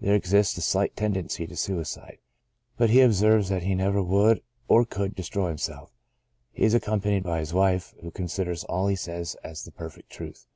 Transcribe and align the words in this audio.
There 0.00 0.14
exists 0.14 0.56
a 0.56 0.60
slight 0.62 0.94
tendency 0.94 1.48
to 1.48 1.56
suicide, 1.56 2.18
but 2.76 2.90
he 2.90 3.00
observes 3.00 3.48
that 3.48 3.64
he 3.64 3.74
never 3.74 4.00
would 4.00 4.40
or 4.68 4.84
could 4.84 5.16
destroy 5.16 5.48
himself. 5.48 5.90
He 6.52 6.62
is 6.62 6.74
accompanied 6.74 7.24
by 7.24 7.40
his 7.40 7.52
wife, 7.52 7.92
who 8.00 8.12
considers 8.12 8.62
all 8.62 8.86
he 8.86 8.94
says 8.94 9.34
as 9.42 9.64
the 9.64 9.72
perfect 9.72 10.10
truth. 10.10 10.46